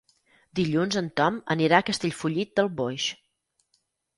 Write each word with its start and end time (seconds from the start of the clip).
Dilluns 0.59 0.95
en 1.01 1.09
Tom 1.21 1.37
anirà 1.57 1.81
a 1.83 1.87
Castellfollit 1.91 2.59
del 2.61 2.73
Boix. 2.81 3.07